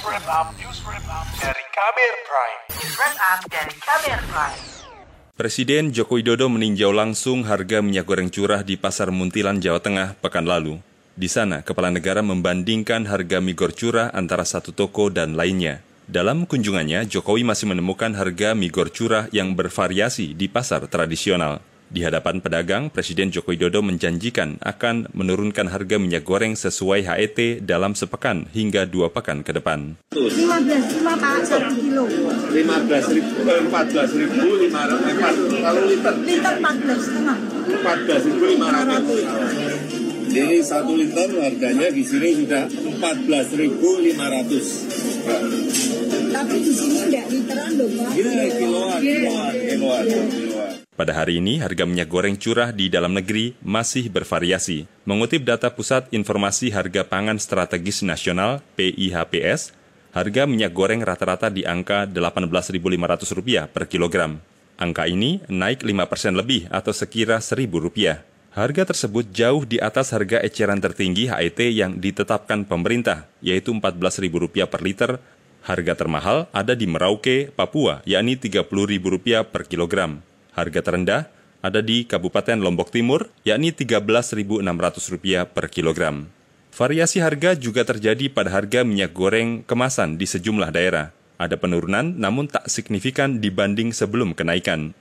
dari 0.00 1.64
Kamer 1.76 2.14
Prime. 2.24 2.60
News 2.72 2.96
dari 3.52 3.74
Kamer 3.84 4.20
Prime. 4.32 4.58
Presiden 5.36 5.92
Joko 5.92 6.16
Widodo 6.16 6.48
meninjau 6.48 6.88
langsung 6.88 7.44
harga 7.44 7.84
minyak 7.84 8.08
goreng 8.08 8.32
curah 8.32 8.64
di 8.64 8.80
Pasar 8.80 9.12
Muntilan, 9.12 9.60
Jawa 9.60 9.76
Tengah 9.76 10.16
pekan 10.16 10.48
lalu. 10.48 10.80
Di 11.12 11.28
sana, 11.28 11.60
kepala 11.60 11.92
negara 11.92 12.24
membandingkan 12.24 13.04
harga 13.04 13.44
mie 13.44 13.52
gor 13.52 13.76
curah 13.76 14.08
antara 14.16 14.48
satu 14.48 14.72
toko 14.72 15.12
dan 15.12 15.36
lainnya. 15.36 15.84
Dalam 16.08 16.48
kunjungannya, 16.48 17.04
Jokowi 17.04 17.44
masih 17.44 17.68
menemukan 17.68 18.16
harga 18.16 18.56
mie 18.56 18.72
gor 18.72 18.88
curah 18.88 19.28
yang 19.36 19.52
bervariasi 19.52 20.32
di 20.32 20.48
pasar 20.48 20.88
tradisional. 20.88 21.60
Di 21.90 22.06
hadapan 22.06 22.38
pedagang, 22.38 22.86
Presiden 22.86 23.34
Joko 23.34 23.50
Widodo 23.50 23.82
menjanjikan 23.82 24.62
akan 24.62 25.10
menurunkan 25.10 25.66
harga 25.74 25.98
minyak 25.98 26.22
goreng 26.22 26.54
sesuai 26.54 27.02
HET 27.02 27.66
dalam 27.66 27.98
sepekan 27.98 28.46
hingga 28.54 28.86
dua 28.86 29.10
pekan 29.10 29.42
ke 29.42 29.50
depan. 29.50 29.98
15 30.14 30.30
lima 30.70 31.18
pak 31.18 31.42
satu 31.42 31.74
kilo 31.74 32.06
15 32.06 33.10
ribu, 33.10 33.42
eh, 33.42 33.58
14 33.66 34.06
ribu 34.22 34.38
500, 34.70 35.50
kalau 35.66 35.82
liter 35.90 36.14
liter 36.22 36.54
14 36.62 37.00
setengah 37.02 37.38
14 37.82 38.22
ribu 38.22 38.44
500. 38.54 40.30
Ini 40.30 40.62
satu 40.62 40.94
liter 40.94 41.26
harganya 41.42 41.90
di 41.90 42.06
sini 42.06 42.38
sudah 42.38 42.70
14 42.70 43.50
ribu 43.58 43.98
500. 43.98 44.86
tapi 46.30 46.56
di 46.62 46.70
sini 46.72 46.98
enggak 47.02 47.26
literan 47.34 47.70
loh 47.74 47.90
pak 47.98 48.10
Ini 48.14 48.46
kiloan, 48.56 48.98
kiloan, 49.02 49.52
kiloan, 49.58 50.04
kiloan. 50.06 50.49
Pada 51.00 51.16
hari 51.16 51.40
ini, 51.40 51.64
harga 51.64 51.88
minyak 51.88 52.12
goreng 52.12 52.36
curah 52.36 52.76
di 52.76 52.92
dalam 52.92 53.16
negeri 53.16 53.56
masih 53.64 54.12
bervariasi. 54.12 54.84
Mengutip 55.08 55.48
data 55.48 55.72
Pusat 55.72 56.12
Informasi 56.12 56.68
Harga 56.76 57.08
Pangan 57.08 57.40
Strategis 57.40 58.04
Nasional 58.04 58.60
(PIHPS), 58.76 59.72
harga 60.12 60.44
minyak 60.44 60.76
goreng 60.76 61.00
rata-rata 61.00 61.48
di 61.48 61.64
angka 61.64 62.04
Rp18.500 62.04 63.72
per 63.72 63.88
kilogram. 63.88 64.44
Angka 64.76 65.08
ini 65.08 65.40
naik 65.48 65.80
5 65.88 66.04
persen 66.04 66.36
lebih 66.36 66.68
atau 66.68 66.92
sekira 66.92 67.40
Rp1.000. 67.40 68.20
Harga 68.52 68.82
tersebut 68.92 69.24
jauh 69.32 69.64
di 69.64 69.80
atas 69.80 70.12
harga 70.12 70.44
eceran 70.44 70.84
tertinggi 70.84 71.32
HET 71.32 71.64
yang 71.72 71.96
ditetapkan 71.96 72.68
pemerintah, 72.68 73.24
yaitu 73.40 73.72
Rp14.000 73.72 74.68
per 74.68 74.84
liter. 74.84 75.16
Harga 75.64 75.96
termahal 75.96 76.44
ada 76.52 76.76
di 76.76 76.84
Merauke, 76.84 77.48
Papua, 77.56 78.04
yakni 78.04 78.36
Rp30.000 78.36 79.48
per 79.48 79.64
kilogram. 79.64 80.28
Harga 80.60 80.84
terendah 80.84 81.32
ada 81.64 81.80
di 81.80 82.04
Kabupaten 82.04 82.60
Lombok 82.60 82.92
Timur, 82.92 83.32
yakni 83.44 83.72
Rp13.600 83.72 85.48
per 85.48 85.72
kilogram. 85.72 86.28
Variasi 86.72 87.20
harga 87.20 87.56
juga 87.56 87.84
terjadi 87.84 88.28
pada 88.32 88.52
harga 88.52 88.84
minyak 88.84 89.12
goreng 89.12 89.64
kemasan 89.64 90.16
di 90.16 90.24
sejumlah 90.28 90.72
daerah. 90.72 91.12
Ada 91.40 91.56
penurunan 91.56 92.20
namun 92.20 92.48
tak 92.48 92.68
signifikan 92.68 93.40
dibanding 93.40 93.96
sebelum 93.96 94.36
kenaikan. 94.36 94.92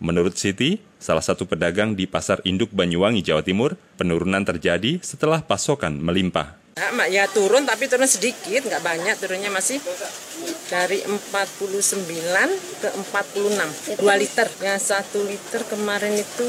Menurut 0.00 0.32
Siti, 0.32 0.80
salah 0.96 1.20
satu 1.20 1.44
pedagang 1.44 1.92
di 1.92 2.08
Pasar 2.08 2.40
Induk 2.48 2.72
Banyuwangi, 2.72 3.20
Jawa 3.20 3.44
Timur, 3.44 3.76
penurunan 4.00 4.40
terjadi 4.40 4.96
setelah 5.04 5.44
pasokan 5.44 6.00
melimpah. 6.00 6.56
Ya, 6.80 6.88
ya 7.12 7.24
turun 7.28 7.68
tapi 7.68 7.84
turun 7.84 8.08
sedikit, 8.08 8.64
nggak 8.64 8.80
banyak 8.80 9.12
turunnya 9.20 9.52
masih 9.52 9.76
dari 10.72 11.04
49 11.04 12.00
ke 12.80 12.88
46 13.12 14.00
2 14.00 14.22
liter. 14.24 14.48
Yang 14.64 14.80
1 14.88 15.28
liter 15.28 15.60
kemarin 15.68 16.16
itu 16.16 16.48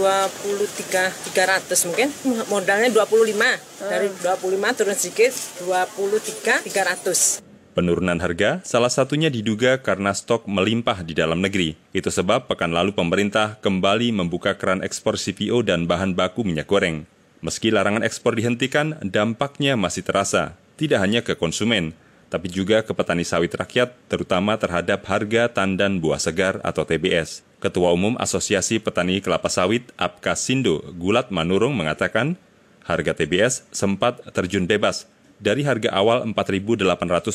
23 0.00 1.12
300 1.36 1.88
mungkin. 1.92 2.08
Modalnya 2.48 2.88
25 2.88 3.36
dari 3.84 4.08
25 4.24 4.78
turun 4.80 4.96
sedikit 4.96 5.32
23 5.68 6.64
300 6.64 7.45
Penurunan 7.76 8.16
harga 8.24 8.64
salah 8.64 8.88
satunya 8.88 9.28
diduga 9.28 9.76
karena 9.84 10.16
stok 10.16 10.48
melimpah 10.48 11.04
di 11.04 11.12
dalam 11.12 11.44
negeri. 11.44 11.76
Itu 11.92 12.08
sebab 12.08 12.48
pekan 12.48 12.72
lalu 12.72 12.96
pemerintah 12.96 13.60
kembali 13.60 14.16
membuka 14.16 14.56
keran 14.56 14.80
ekspor 14.80 15.20
CPO 15.20 15.60
dan 15.60 15.84
bahan 15.84 16.16
baku 16.16 16.40
minyak 16.40 16.72
goreng. 16.72 17.04
Meski 17.44 17.68
larangan 17.68 18.00
ekspor 18.00 18.32
dihentikan, 18.32 18.96
dampaknya 19.04 19.76
masih 19.76 20.08
terasa, 20.08 20.56
tidak 20.80 21.04
hanya 21.04 21.20
ke 21.20 21.36
konsumen, 21.36 21.92
tapi 22.32 22.48
juga 22.48 22.80
ke 22.80 22.96
petani 22.96 23.28
sawit 23.28 23.52
rakyat, 23.52 23.92
terutama 24.08 24.56
terhadap 24.56 25.04
harga 25.04 25.52
tandan 25.52 26.00
buah 26.00 26.16
segar 26.16 26.64
atau 26.64 26.88
TBS. 26.88 27.44
Ketua 27.60 27.92
Umum 27.92 28.16
Asosiasi 28.16 28.80
Petani 28.80 29.20
Kelapa 29.20 29.52
Sawit, 29.52 29.92
Apkasindo, 30.00 30.80
Gulat 30.96 31.28
Manurung 31.28 31.76
mengatakan, 31.76 32.40
harga 32.88 33.12
TBS 33.12 33.68
sempat 33.68 34.24
terjun 34.32 34.64
bebas 34.64 35.04
dari 35.36 35.64
harga 35.64 35.92
awal 35.92 36.24
4.800 36.28 36.82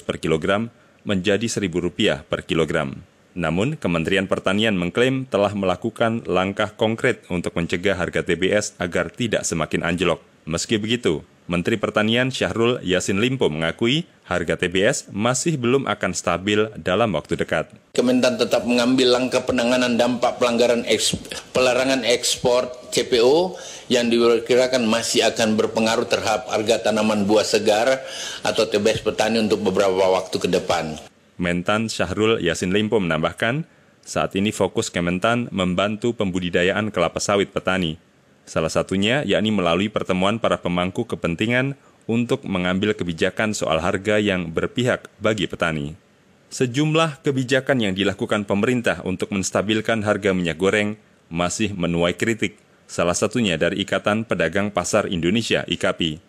per 0.02 0.18
kilogram 0.18 0.74
menjadi 1.02 1.46
Rp1.000 1.50 2.26
per 2.30 2.46
kilogram. 2.46 3.02
Namun, 3.32 3.80
Kementerian 3.80 4.28
Pertanian 4.28 4.76
mengklaim 4.76 5.24
telah 5.24 5.56
melakukan 5.56 6.28
langkah 6.28 6.76
konkret 6.76 7.24
untuk 7.32 7.56
mencegah 7.56 7.96
harga 7.96 8.28
TBS 8.28 8.76
agar 8.76 9.08
tidak 9.08 9.48
semakin 9.48 9.88
anjlok. 9.88 10.20
Meski 10.44 10.76
begitu, 10.76 11.24
Menteri 11.52 11.76
Pertanian 11.76 12.32
Syahrul 12.32 12.80
Yasin 12.80 13.20
Limpo 13.20 13.52
mengakui 13.52 14.08
harga 14.24 14.56
TBS 14.56 15.12
masih 15.12 15.60
belum 15.60 15.84
akan 15.84 16.16
stabil 16.16 16.72
dalam 16.80 17.12
waktu 17.12 17.36
dekat. 17.36 17.76
Kementan 17.92 18.40
tetap 18.40 18.64
mengambil 18.64 19.20
langkah 19.20 19.44
penanganan 19.44 20.00
dampak 20.00 20.40
pelanggaran 20.40 20.88
eks, 20.88 21.20
pelarangan 21.52 22.08
ekspor 22.08 22.72
CPO 22.96 23.60
yang 23.92 24.08
diperkirakan 24.08 24.88
masih 24.88 25.28
akan 25.28 25.60
berpengaruh 25.60 26.08
terhadap 26.08 26.48
harga 26.48 26.88
tanaman 26.88 27.28
buah 27.28 27.44
segar 27.44 28.00
atau 28.48 28.64
TBS 28.64 29.04
petani 29.04 29.44
untuk 29.44 29.60
beberapa 29.60 30.08
waktu 30.08 30.40
ke 30.40 30.48
depan. 30.48 30.96
Mentan 31.36 31.92
Syahrul 31.92 32.40
Yasin 32.40 32.72
Limpo 32.72 32.96
menambahkan, 33.04 33.68
saat 34.08 34.40
ini 34.40 34.56
fokus 34.56 34.88
Kementan 34.88 35.52
membantu 35.52 36.16
pembudidayaan 36.16 36.96
kelapa 36.96 37.20
sawit 37.20 37.52
petani. 37.52 38.00
Salah 38.46 38.74
satunya 38.74 39.24
yakni 39.24 39.54
melalui 39.54 39.88
pertemuan 39.88 40.42
para 40.42 40.60
pemangku 40.60 41.06
kepentingan 41.08 41.78
untuk 42.10 42.44
mengambil 42.44 42.98
kebijakan 42.98 43.54
soal 43.54 43.80
harga 43.80 44.18
yang 44.18 44.50
berpihak 44.50 45.08
bagi 45.22 45.46
petani. 45.46 45.94
Sejumlah 46.52 47.24
kebijakan 47.24 47.80
yang 47.80 47.94
dilakukan 47.96 48.44
pemerintah 48.44 49.00
untuk 49.08 49.32
menstabilkan 49.32 50.04
harga 50.04 50.36
minyak 50.36 50.60
goreng 50.60 51.00
masih 51.32 51.72
menuai 51.72 52.12
kritik, 52.12 52.60
salah 52.92 53.16
satunya 53.16 53.56
dari 53.56 53.80
Ikatan 53.88 54.28
Pedagang 54.28 54.68
Pasar 54.68 55.08
Indonesia 55.08 55.64
IKAPI. 55.64 56.20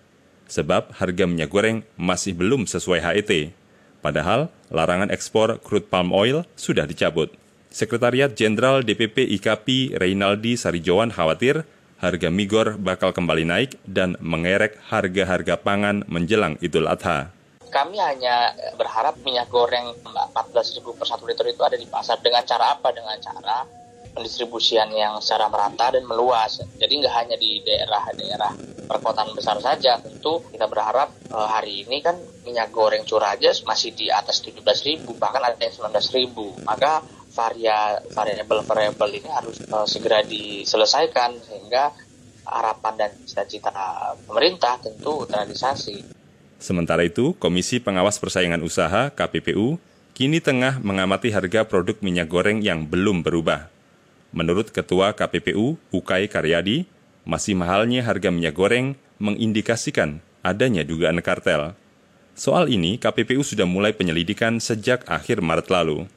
Sebab 0.46 0.94
harga 0.94 1.24
minyak 1.26 1.50
goreng 1.50 1.82
masih 1.98 2.38
belum 2.38 2.70
sesuai 2.70 3.02
HET. 3.02 3.50
Padahal 3.98 4.46
larangan 4.70 5.10
ekspor 5.10 5.58
crude 5.58 5.90
palm 5.90 6.14
oil 6.14 6.46
sudah 6.54 6.86
dicabut. 6.86 7.34
Sekretariat 7.74 8.30
Jenderal 8.30 8.86
DPP 8.86 9.26
IKAPI 9.40 9.98
Reynaldi 9.98 10.54
Sarijowan 10.54 11.10
khawatir 11.10 11.66
harga 12.02 12.28
migor 12.34 12.74
bakal 12.82 13.14
kembali 13.14 13.46
naik 13.46 13.78
dan 13.86 14.18
mengerek 14.18 14.74
harga-harga 14.90 15.54
pangan 15.54 16.02
menjelang 16.10 16.58
Idul 16.58 16.90
Adha. 16.90 17.30
Kami 17.70 17.96
hanya 18.02 18.52
berharap 18.74 19.22
minyak 19.22 19.48
goreng 19.48 19.96
14.000 20.04 20.82
per 20.82 21.06
1 21.08 21.30
liter 21.30 21.46
itu 21.48 21.62
ada 21.62 21.78
di 21.78 21.86
pasar. 21.86 22.20
Dengan 22.20 22.42
cara 22.42 22.74
apa? 22.76 22.90
Dengan 22.92 23.16
cara 23.22 23.64
pendistribusian 24.12 24.92
yang 24.92 25.16
secara 25.24 25.48
merata 25.48 25.96
dan 25.96 26.04
meluas. 26.04 26.60
Jadi 26.76 26.92
nggak 27.00 27.14
hanya 27.16 27.36
di 27.40 27.64
daerah-daerah 27.64 28.52
perkotaan 28.84 29.32
besar 29.32 29.56
saja. 29.64 29.96
Tentu 30.04 30.44
kita 30.52 30.68
berharap 30.68 31.16
eh, 31.32 31.48
hari 31.48 31.88
ini 31.88 32.04
kan 32.04 32.18
minyak 32.44 32.68
goreng 32.74 33.08
curah 33.08 33.32
aja 33.32 33.56
masih 33.64 33.96
di 33.96 34.12
atas 34.12 34.44
17.000, 34.44 35.08
bahkan 35.16 35.40
ada 35.40 35.56
yang 35.56 35.72
19.000. 35.72 36.68
Maka 36.68 37.00
varia 37.32 37.98
variabel-variabel 38.12 39.08
ini 39.18 39.28
harus 39.32 39.60
uh, 39.72 39.88
segera 39.88 40.20
diselesaikan 40.22 41.40
sehingga 41.40 41.92
harapan 42.46 42.94
dan 42.98 43.10
cita-cita 43.24 43.72
pemerintah 44.28 44.78
tentu 44.82 45.24
terrealisasi. 45.24 46.04
Sementara 46.62 47.02
itu, 47.02 47.34
Komisi 47.42 47.82
Pengawas 47.82 48.22
Persaingan 48.22 48.62
Usaha 48.62 49.10
KPPU 49.10 49.82
kini 50.14 50.38
tengah 50.38 50.78
mengamati 50.78 51.34
harga 51.34 51.66
produk 51.66 51.98
minyak 52.04 52.30
goreng 52.30 52.62
yang 52.62 52.86
belum 52.86 53.26
berubah. 53.26 53.72
Menurut 54.30 54.70
Ketua 54.70 55.12
KPPU, 55.12 55.76
Ukay 55.90 56.30
Karyadi, 56.30 56.86
masih 57.26 57.58
mahalnya 57.58 58.06
harga 58.06 58.30
minyak 58.30 58.54
goreng 58.54 58.94
mengindikasikan 59.18 60.22
adanya 60.42 60.82
dugaan 60.86 61.18
kartel. 61.22 61.74
Soal 62.32 62.72
ini, 62.72 62.96
KPPU 62.96 63.44
sudah 63.44 63.68
mulai 63.68 63.92
penyelidikan 63.92 64.56
sejak 64.56 65.04
akhir 65.04 65.44
Maret 65.44 65.68
lalu. 65.68 66.08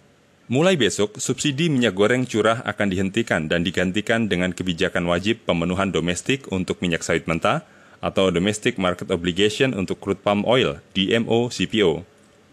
Mulai 0.46 0.78
besok, 0.78 1.18
subsidi 1.18 1.74
minyak 1.74 1.98
goreng 1.98 2.22
curah 2.30 2.62
akan 2.70 2.94
dihentikan 2.94 3.50
dan 3.50 3.66
digantikan 3.66 4.30
dengan 4.30 4.54
kebijakan 4.54 5.10
wajib 5.10 5.42
pemenuhan 5.42 5.90
domestik 5.90 6.46
untuk 6.54 6.86
minyak 6.86 7.02
sawit 7.02 7.26
mentah 7.26 7.66
atau 7.98 8.30
Domestic 8.30 8.78
Market 8.78 9.10
Obligation 9.10 9.74
untuk 9.74 9.98
crude 9.98 10.22
palm 10.22 10.46
oil, 10.46 10.86
DMO 10.94 11.50
CPO. 11.50 12.06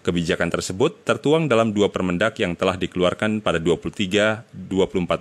Kebijakan 0.08 0.48
tersebut 0.48 1.04
tertuang 1.04 1.52
dalam 1.52 1.76
dua 1.76 1.92
permendak 1.92 2.40
yang 2.40 2.56
telah 2.56 2.80
dikeluarkan 2.80 3.44
pada 3.44 3.60
23-24 3.60 4.48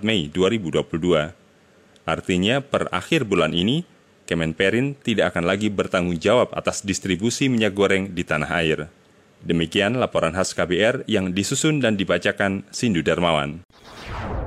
Mei 0.00 0.32
2022. 0.32 2.08
Artinya, 2.08 2.64
per 2.64 2.88
akhir 2.88 3.28
bulan 3.28 3.52
ini, 3.52 3.84
Kemenperin 4.24 4.96
tidak 4.96 5.36
akan 5.36 5.44
lagi 5.44 5.68
bertanggung 5.68 6.16
jawab 6.16 6.56
atas 6.56 6.80
distribusi 6.80 7.52
minyak 7.52 7.76
goreng 7.76 8.16
di 8.16 8.24
tanah 8.24 8.48
air. 8.64 8.88
Demikian 9.42 9.98
laporan 9.98 10.30
khas 10.38 10.54
KBR 10.54 11.02
yang 11.10 11.34
disusun 11.34 11.82
dan 11.82 11.98
dibacakan 11.98 12.62
Sindu 12.70 13.02
Darmawan. 13.02 13.66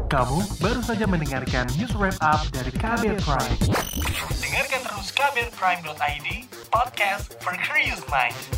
Kamu 0.07 0.39
baru 0.63 0.79
saja 0.79 1.03
mendengarkan 1.03 1.67
news 1.75 1.91
wrap 1.99 2.15
up 2.23 2.47
dari 2.55 2.71
KBR 2.71 3.19
Prime. 3.19 3.59
Dengarkan 4.39 4.81
terus 4.87 5.11
kbrprime.id, 5.11 6.27
podcast 6.71 7.35
for 7.43 7.59
curious 7.59 7.99
mind. 8.07 8.54